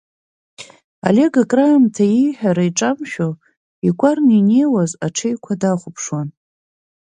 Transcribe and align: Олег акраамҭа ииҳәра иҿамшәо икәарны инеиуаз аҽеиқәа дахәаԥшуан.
Олег 1.07 1.33
акраамҭа 1.41 2.05
ииҳәра 2.07 2.63
иҿамшәо 2.69 3.27
икәарны 3.87 4.33
инеиуаз 4.39 4.91
аҽеиқәа 5.05 5.53
дахәаԥшуан. 5.61 6.27